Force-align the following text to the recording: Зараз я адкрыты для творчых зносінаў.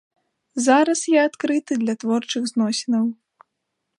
Зараз 0.67 1.01
я 1.09 1.19
адкрыты 1.31 1.77
для 1.83 1.95
творчых 2.03 2.43
зносінаў. 2.53 3.05